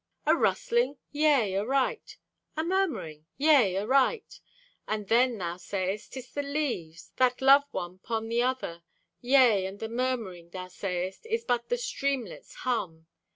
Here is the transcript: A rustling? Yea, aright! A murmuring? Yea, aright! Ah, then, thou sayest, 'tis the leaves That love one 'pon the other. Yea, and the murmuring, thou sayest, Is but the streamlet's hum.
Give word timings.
A 0.25 0.35
rustling? 0.35 0.97
Yea, 1.11 1.57
aright! 1.59 2.17
A 2.57 2.63
murmuring? 2.63 3.27
Yea, 3.37 3.77
aright! 3.77 4.39
Ah, 4.87 4.97
then, 4.97 5.37
thou 5.37 5.57
sayest, 5.57 6.13
'tis 6.13 6.31
the 6.31 6.41
leaves 6.41 7.11
That 7.17 7.39
love 7.39 7.65
one 7.69 7.99
'pon 7.99 8.27
the 8.27 8.41
other. 8.41 8.81
Yea, 9.21 9.67
and 9.67 9.79
the 9.79 9.89
murmuring, 9.89 10.49
thou 10.49 10.69
sayest, 10.69 11.27
Is 11.27 11.45
but 11.45 11.69
the 11.69 11.77
streamlet's 11.77 12.55
hum. 12.65 13.05